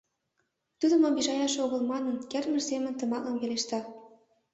[0.79, 3.79] Тудым обижаяш огыл манын, кертмыж семын тыматлын пелешта: